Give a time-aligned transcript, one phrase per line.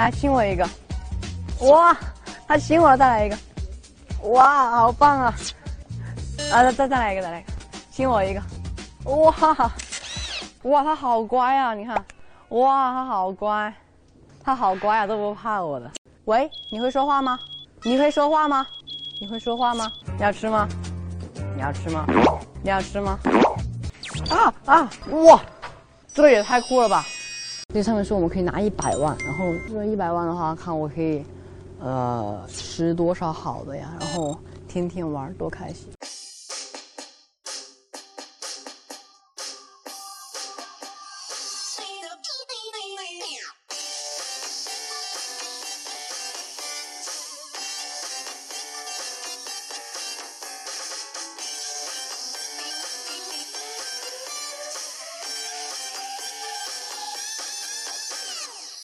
[0.00, 0.66] 来亲我一个，
[1.60, 1.94] 哇，
[2.48, 3.36] 他亲我了，再来一个，
[4.30, 5.34] 哇，好棒啊！
[6.50, 7.52] 啊，再再来一个，再来一个，
[7.90, 8.42] 亲我一个，
[9.04, 9.70] 哇，
[10.62, 12.02] 哇，他好乖啊，你看，
[12.48, 13.74] 哇，他好乖，
[14.42, 15.90] 他好乖啊，都不怕我的。
[16.24, 17.38] 喂，你会说话吗？
[17.82, 18.66] 你会说话吗？
[19.20, 19.92] 你会说话吗？
[20.16, 20.66] 你要吃吗？
[21.54, 22.06] 你要吃吗？
[22.62, 23.18] 你要吃吗？
[24.30, 25.38] 啊啊，哇，
[26.14, 27.04] 这个也太酷了吧！
[27.72, 31.24] 那上面说我们可以拿一百万，然后这一百万的话，看我可以，
[31.80, 35.86] 呃，吃多少好的呀，然后天天玩，多开心。